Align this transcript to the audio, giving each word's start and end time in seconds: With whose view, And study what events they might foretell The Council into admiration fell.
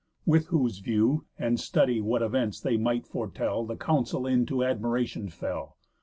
With 0.25 0.47
whose 0.47 0.79
view, 0.79 1.27
And 1.37 1.59
study 1.59 2.01
what 2.01 2.23
events 2.23 2.59
they 2.59 2.75
might 2.75 3.05
foretell 3.05 3.67
The 3.67 3.75
Council 3.77 4.25
into 4.25 4.63
admiration 4.63 5.29
fell. 5.29 5.77